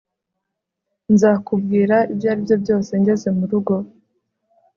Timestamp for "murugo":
3.37-3.73